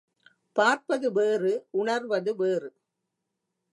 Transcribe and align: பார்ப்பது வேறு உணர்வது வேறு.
பார்ப்பது 0.55 1.11
வேறு 1.11 1.53
உணர்வது 1.71 2.35
வேறு. 2.35 2.69